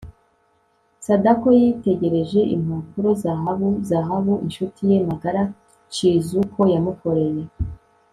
Sadako 1.05 1.47
yitegereje 1.59 2.39
impapuro 2.55 3.09
zahabu 3.23 3.69
zahabu 3.89 4.33
inshuti 4.45 4.79
ye 4.91 4.97
magara 5.09 5.41
Chizuko 5.95 6.59
yamukoreye 6.73 7.43